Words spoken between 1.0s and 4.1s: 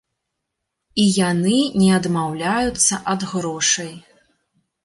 І яны не адмаўляюцца ад грошай.